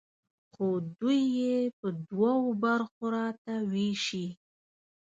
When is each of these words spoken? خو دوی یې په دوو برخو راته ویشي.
خو 0.53 0.67
دوی 0.99 1.21
یې 1.39 1.57
په 1.77 1.87
دوو 2.09 2.33
برخو 2.63 3.03
راته 3.17 3.53
ویشي. 3.71 4.27